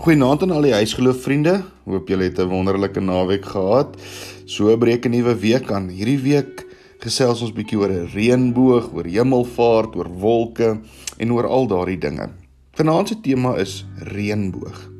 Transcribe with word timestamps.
Goeienaand 0.00 0.40
aan 0.46 0.52
al 0.56 0.64
die 0.64 0.72
huisgeloof 0.72 1.18
vriende. 1.20 1.58
Hoop 1.84 2.08
julle 2.08 2.30
het 2.30 2.38
'n 2.40 2.48
wonderlike 2.48 3.00
naweek 3.00 3.44
gehad. 3.44 4.00
So 4.46 4.76
breek 4.76 5.04
'n 5.04 5.10
nuwe 5.10 5.34
week 5.36 5.70
aan. 5.70 5.88
Hierdie 5.88 6.18
week 6.18 6.66
gesels 6.98 7.42
ons 7.42 7.52
bietjie 7.52 7.78
oor 7.78 7.90
'n 7.90 8.08
reënboog, 8.08 8.94
oor 8.94 9.04
hemelvaart, 9.04 9.96
oor 9.96 10.08
wolke 10.08 10.80
en 11.18 11.32
oor 11.32 11.46
al 11.46 11.66
daardie 11.66 11.98
dinge. 11.98 12.30
Vanaand 12.72 13.08
se 13.08 13.20
tema 13.20 13.56
is 13.56 13.86
reënboog. 13.98 14.90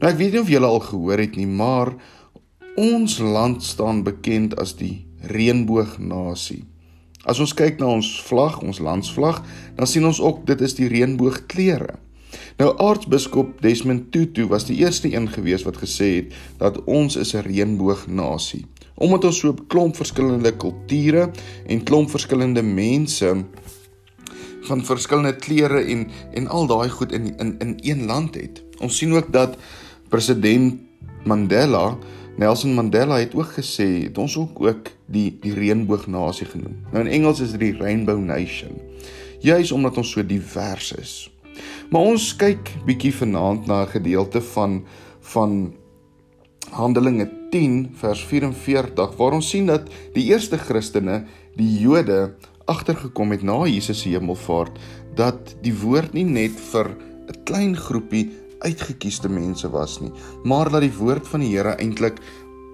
Nou 0.00 0.12
ek 0.12 0.18
weet 0.18 0.32
nie 0.32 0.40
of 0.40 0.48
julle 0.48 0.66
al 0.66 0.80
gehoor 0.80 1.18
het 1.18 1.36
nie, 1.36 1.46
maar 1.46 1.94
ons 2.76 3.18
land 3.18 3.62
staan 3.62 4.02
bekend 4.02 4.56
as 4.56 4.74
die 4.76 5.06
reënboognasie. 5.22 6.64
As 7.24 7.38
ons 7.38 7.54
kyk 7.54 7.78
na 7.78 7.86
ons 7.86 8.22
vlag, 8.22 8.62
ons 8.62 8.78
landsvlag, 8.78 9.42
dan 9.76 9.86
sien 9.86 10.04
ons 10.04 10.20
ook 10.20 10.46
dit 10.46 10.60
is 10.60 10.74
die 10.74 10.88
reënboogkleure. 10.88 12.07
Nou 12.56 12.72
aartsbiskop 12.78 13.60
Desmond 13.62 14.12
Tutu 14.12 14.46
was 14.46 14.66
die 14.66 14.76
eerste 14.76 15.12
een 15.14 15.28
gewees 15.28 15.62
wat 15.62 15.76
gesê 15.76 16.08
het 16.14 16.34
dat 16.58 16.84
ons 16.84 17.16
is 17.16 17.34
'n 17.34 17.46
reënboognasie. 17.46 18.66
Omdat 18.94 19.24
ons 19.24 19.38
so 19.38 19.48
'n 19.48 19.66
klomp 19.66 19.96
verskillende 19.96 20.56
kulture 20.56 21.30
en 21.66 21.82
klomp 21.82 22.10
verskillende 22.10 22.62
mense 22.62 23.44
van 24.62 24.84
verskillende 24.84 25.36
kleure 25.36 25.80
en 25.84 26.08
en 26.32 26.48
al 26.48 26.66
daai 26.66 26.88
goed 26.88 27.12
in 27.12 27.36
in 27.38 27.58
in 27.58 27.78
een 27.82 28.06
land 28.06 28.34
het. 28.34 28.62
Ons 28.78 28.96
sien 28.96 29.12
ook 29.12 29.32
dat 29.32 29.56
president 30.08 30.80
Mandela 31.24 31.98
Nelson 32.38 32.74
Mandela 32.74 33.18
het 33.18 33.34
ook 33.34 33.52
gesê 33.56 34.02
het 34.02 34.18
ons 34.18 34.36
ook 34.36 34.60
ook 34.62 34.90
die 35.06 35.38
die 35.40 35.54
reënboognasie 35.54 36.46
genoem. 36.46 36.76
Nou 36.92 37.04
in 37.04 37.10
Engels 37.10 37.40
is 37.40 37.50
dit 37.50 37.60
die 37.60 37.76
Rainbow 37.76 38.18
Nation. 38.18 38.78
Juis 39.40 39.72
omdat 39.72 39.96
ons 39.96 40.10
so 40.10 40.26
divers 40.26 40.92
is. 40.92 41.30
Maar 41.90 42.00
ons 42.14 42.36
kyk 42.36 42.72
bietjie 42.86 43.14
vanaand 43.14 43.66
na 43.66 43.82
'n 43.82 43.92
gedeelte 43.94 44.40
van 44.40 44.84
van 45.20 45.74
Handelinge 46.70 47.28
10 47.50 47.90
vers 47.94 48.24
44 48.24 49.16
waar 49.16 49.32
ons 49.32 49.48
sien 49.48 49.66
dat 49.66 49.88
die 50.14 50.24
eerste 50.24 50.58
Christene, 50.58 51.24
die 51.56 51.80
Jode, 51.80 52.34
agtergekom 52.68 53.30
het 53.30 53.42
na 53.42 53.64
Jesus 53.64 54.00
se 54.00 54.08
hemelvaart 54.08 54.76
dat 55.16 55.56
die 55.64 55.74
woord 55.74 56.12
nie 56.12 56.24
net 56.24 56.60
vir 56.70 56.96
'n 57.28 57.44
klein 57.44 57.76
groepie 57.76 58.30
uitgekiesde 58.60 59.28
mense 59.28 59.70
was 59.70 60.00
nie, 60.00 60.12
maar 60.44 60.70
dat 60.70 60.80
die 60.80 60.96
woord 60.98 61.28
van 61.28 61.40
die 61.40 61.56
Here 61.56 61.76
eintlik 61.78 62.20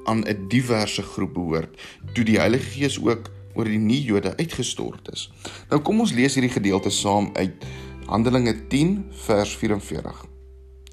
aan 0.04 0.24
'n 0.24 0.48
diverse 0.48 1.02
groep 1.02 1.34
behoort, 1.34 1.76
toe 2.14 2.24
die 2.24 2.38
Heilige 2.38 2.70
Gees 2.70 2.98
ook 2.98 3.30
oor 3.54 3.64
die 3.64 3.78
nie-Jode 3.78 4.36
uitgestort 4.36 5.12
is. 5.12 5.30
Nou 5.70 5.80
kom 5.80 6.00
ons 6.00 6.12
lees 6.12 6.34
hierdie 6.34 6.52
gedeelte 6.52 6.90
saam 6.90 7.30
uit 7.34 7.64
Handelinge 8.06 8.66
10 8.68 9.04
vers 9.24 9.56
44. 9.56 10.24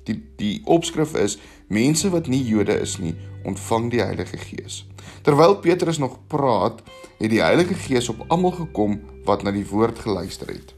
Die 0.08 0.16
die 0.40 0.62
opskrif 0.66 1.14
is 1.20 1.38
mense 1.68 2.10
wat 2.10 2.28
nie 2.32 2.40
Jode 2.48 2.78
is 2.80 2.98
nie, 3.04 3.14
ontvang 3.44 3.90
die 3.92 4.00
Heilige 4.00 4.38
Gees. 4.40 4.86
Terwyl 5.26 5.58
Petrus 5.60 6.00
nog 6.00 6.18
praat, 6.32 6.80
het 7.20 7.30
die 7.34 7.42
Heilige 7.44 7.76
Gees 7.76 8.10
op 8.10 8.24
almal 8.28 8.56
gekom 8.56 9.02
wat 9.28 9.44
na 9.44 9.52
die 9.52 9.68
woord 9.68 10.00
geluister 10.00 10.54
het. 10.54 10.72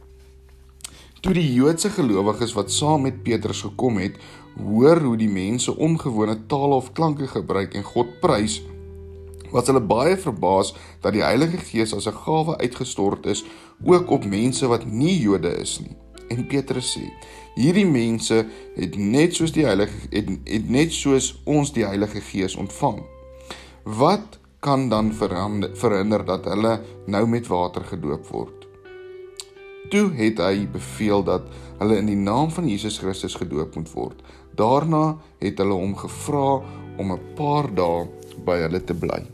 Toe 1.24 1.36
die 1.38 1.46
Joodse 1.54 1.94
gelowiges 1.94 2.56
wat 2.58 2.72
saam 2.74 3.06
met 3.06 3.22
Petrus 3.24 3.62
gekom 3.64 4.02
het, 4.02 4.18
hoor 4.58 5.00
hoe 5.06 5.16
die 5.18 5.30
mense 5.32 5.72
ongewone 5.78 6.36
tale 6.52 6.82
of 6.82 6.92
klanke 6.98 7.30
gebruik 7.30 7.78
en 7.78 7.86
God 7.88 8.18
prys, 8.26 8.60
was 9.54 9.70
hulle 9.70 9.84
baie 9.86 10.18
verbaas 10.18 10.74
dat 11.06 11.14
die 11.14 11.24
Heilige 11.24 11.62
Gees 11.62 11.94
as 11.94 12.10
'n 12.10 12.18
gawe 12.26 12.58
uitgestort 12.58 13.26
is 13.26 13.46
ook 13.86 14.10
op 14.10 14.26
mense 14.26 14.68
wat 14.68 14.86
nie 14.86 15.20
Jode 15.22 15.54
is 15.62 15.80
nie. 15.80 15.96
En 16.30 16.48
Petrus 16.48 16.94
sê: 16.96 17.08
Hierdie 17.56 17.86
mense 17.86 18.46
het 18.76 18.96
net 18.98 19.36
soos 19.36 19.54
die 19.54 19.66
Heilige 19.66 20.08
het, 20.12 20.30
het 20.46 20.70
net 20.70 20.94
soos 20.94 21.34
ons 21.46 21.74
die 21.76 21.86
Heilige 21.86 22.22
Gees 22.22 22.56
ontvang. 22.56 23.04
Wat 23.84 24.40
kan 24.64 24.88
dan 24.90 25.12
verander, 25.14 25.74
verhinder 25.76 26.24
dat 26.26 26.46
hulle 26.48 26.80
nou 27.06 27.26
met 27.28 27.48
water 27.52 27.84
gedoop 27.84 28.28
word? 28.32 28.68
Toe 29.92 30.08
het 30.18 30.40
hy 30.40 30.64
beveel 30.72 31.26
dat 31.28 31.50
hulle 31.82 32.00
in 32.00 32.10
die 32.10 32.18
naam 32.18 32.50
van 32.54 32.70
Jesus 32.70 32.98
Christus 33.04 33.36
gedoop 33.36 33.76
moet 33.76 33.92
word. 33.94 34.24
Daarna 34.56 35.18
het 35.44 35.60
hulle 35.60 35.78
hom 35.78 35.96
gevra 35.98 36.64
om 36.98 37.12
'n 37.12 37.36
paar 37.36 37.68
dae 37.76 38.08
by 38.46 38.58
hulle 38.64 38.84
te 38.84 38.94
bly. 38.94 39.33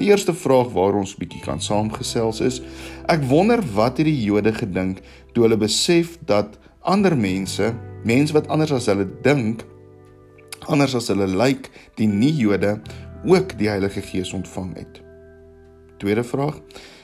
Die 0.00 0.08
eerste 0.08 0.32
vraag 0.32 0.70
waar 0.72 0.96
ons 0.96 1.12
bietjie 1.20 1.42
kan 1.44 1.60
saamgesels 1.60 2.38
is: 2.40 2.62
Ek 3.12 3.20
wonder 3.28 3.60
wat 3.76 3.98
het 4.00 4.08
die 4.08 4.22
Jode 4.24 4.54
gedink 4.56 5.02
toe 5.34 5.44
hulle 5.44 5.58
besef 5.60 6.14
dat 6.24 6.56
ander 6.88 7.12
mense, 7.12 7.74
mense 8.08 8.32
wat 8.32 8.48
anders 8.48 8.72
as 8.72 8.88
hulle 8.88 9.04
dink, 9.26 9.60
anders 10.72 10.96
as 10.96 11.10
hulle 11.12 11.28
lyk, 11.28 11.68
die 12.00 12.08
nie-Jode 12.08 12.78
ook 13.28 13.52
die 13.60 13.68
Heilige 13.68 14.00
Gees 14.00 14.32
ontvang 14.32 14.72
het. 14.80 15.02
Tweede 16.00 16.24
vraag: 16.24 16.56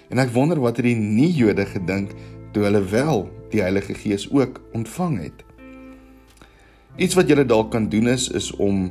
En 0.09 0.23
ek 0.25 0.33
wonder 0.33 0.63
wat 0.65 0.81
het 0.81 0.89
die 0.89 0.97
nie-Jode 0.97 1.69
gedink 1.69 2.17
toe 2.57 2.65
hulle 2.65 2.81
wel 2.81 3.27
die 3.53 3.61
Heilige 3.61 3.93
Gees 3.93 4.25
ook 4.33 4.63
ontvang 4.73 5.21
het. 5.27 5.45
Iets 6.97 7.13
wat 7.13 7.28
julle 7.28 7.45
dalk 7.45 7.75
kan 7.77 7.91
doen 7.93 8.09
is 8.09 8.31
is 8.33 8.55
om 8.57 8.89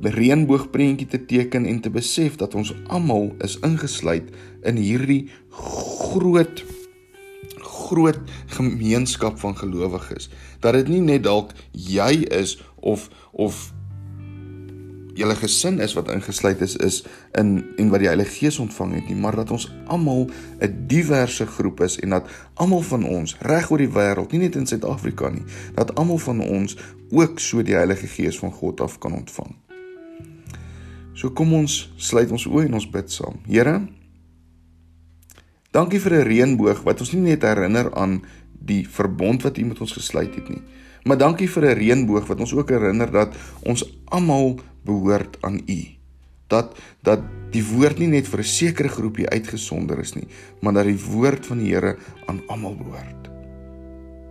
reënboogprentjie 0.00 1.06
te 1.06 1.24
teken 1.24 1.66
en 1.66 1.80
te 1.80 1.90
besef 1.90 2.36
dat 2.36 2.54
ons 2.54 2.74
almal 2.86 3.32
is 3.44 3.58
ingesluit 3.64 4.28
in 4.62 4.76
hierdie 4.76 5.28
groot 5.50 6.64
groot 7.86 8.18
gemeenskap 8.46 9.38
van 9.38 9.56
gelowiges. 9.56 10.30
Dat 10.60 10.74
dit 10.74 10.88
nie 10.88 11.00
net 11.00 11.22
dalk 11.22 11.52
jy 11.70 12.26
is 12.34 12.56
of 12.82 13.08
of 13.32 13.72
julle 15.16 15.36
gesin 15.38 15.80
is 15.80 15.94
wat 15.96 16.10
ingesluit 16.12 16.60
is 16.60 16.76
is 16.84 17.02
in 17.38 17.64
en 17.80 17.92
wat 17.92 18.02
die 18.02 18.10
Heilige 18.10 18.34
Gees 18.36 18.58
ontvang 18.60 18.94
het 18.98 19.08
nie, 19.08 19.16
maar 19.16 19.36
dat 19.36 19.50
ons 19.50 19.68
almal 19.86 20.28
'n 20.60 20.86
diverse 20.86 21.46
groep 21.46 21.80
is 21.80 21.98
en 22.00 22.10
dat 22.10 22.28
almal 22.54 22.82
van 22.82 23.04
ons 23.04 23.36
reg 23.40 23.70
oor 23.70 23.78
die 23.78 23.92
wêreld, 23.92 24.32
nie 24.32 24.40
net 24.40 24.56
in 24.56 24.66
Suid-Afrika 24.66 25.28
nie, 25.28 25.44
dat 25.74 25.94
almal 25.94 26.18
van 26.18 26.40
ons 26.40 26.76
ook 27.10 27.40
so 27.40 27.62
die 27.62 27.74
Heilige 27.74 28.06
Gees 28.06 28.38
van 28.38 28.52
God 28.52 28.80
af 28.80 28.98
kan 28.98 29.12
ontvang. 29.12 29.65
So 31.16 31.30
kom 31.30 31.52
ons 31.54 31.88
sluit 31.96 32.30
ons 32.30 32.46
oë 32.46 32.66
en 32.66 32.74
ons 32.74 32.90
bid 32.92 33.10
saam. 33.10 33.40
Here, 33.48 33.80
Dankie 35.76 35.98
vir 36.00 36.12
'n 36.16 36.24
reënboog 36.24 36.78
wat 36.88 37.00
ons 37.00 37.12
nie 37.12 37.36
net 37.36 37.42
herinner 37.44 37.90
aan 37.94 38.22
die 38.64 38.86
verbond 38.88 39.42
wat 39.42 39.58
U 39.58 39.64
met 39.64 39.80
ons 39.80 39.92
gesluit 39.92 40.34
het 40.34 40.48
nie, 40.48 40.62
maar 41.04 41.18
dankie 41.18 41.48
vir 41.48 41.64
'n 41.64 41.78
reënboog 41.78 42.26
wat 42.26 42.40
ons 42.40 42.54
ook 42.54 42.70
herinner 42.70 43.10
dat 43.12 43.36
ons 43.62 43.84
almal 44.04 44.56
behoort 44.84 45.36
aan 45.42 45.60
U. 45.68 45.80
Dat 46.48 46.78
dat 47.02 47.20
die 47.50 47.64
woord 47.64 47.98
nie 47.98 48.08
net 48.08 48.26
vir 48.26 48.40
'n 48.40 48.44
sekere 48.44 48.88
groepie 48.88 49.28
uitgesonder 49.28 49.98
is 49.98 50.14
nie, 50.14 50.28
maar 50.62 50.72
dat 50.72 50.84
die 50.84 51.04
woord 51.04 51.46
van 51.46 51.58
die 51.58 51.74
Here 51.74 51.96
aan 52.26 52.40
almal 52.46 52.76
behoort. 52.76 53.28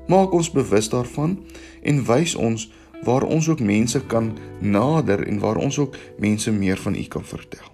Maak 0.07 0.33
ons 0.33 0.51
bewus 0.51 0.89
daarvan 0.89 1.45
en 1.83 2.05
wys 2.05 2.35
ons 2.35 2.71
waar 3.03 3.23
ons 3.23 3.49
ook 3.49 3.59
mense 3.59 4.01
kan 4.05 4.37
nader 4.59 5.27
en 5.27 5.39
waar 5.39 5.57
ons 5.57 5.79
ook 5.79 5.97
mense 6.19 6.51
meer 6.51 6.77
van 6.77 6.95
U 6.95 7.03
kan 7.03 7.25
vertel. 7.25 7.73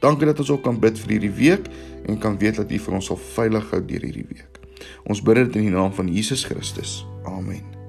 Dankie 0.00 0.26
dat 0.26 0.38
ons 0.38 0.50
ook 0.50 0.62
kan 0.62 0.80
bid 0.80 0.98
vir 1.00 1.16
hierdie 1.16 1.36
week 1.38 1.70
en 2.06 2.18
kan 2.18 2.38
weet 2.38 2.60
dat 2.60 2.72
U 2.72 2.78
vir 2.78 2.94
ons 2.94 3.06
sal 3.06 3.16
veilig 3.16 3.70
hou 3.70 3.80
deur 3.84 4.04
hierdie 4.04 4.26
week. 4.28 4.60
Ons 5.04 5.22
bid 5.22 5.40
dit 5.44 5.62
in 5.62 5.70
die 5.70 5.76
naam 5.76 5.92
van 5.96 6.10
Jesus 6.12 6.44
Christus. 6.44 7.06
Amen. 7.24 7.83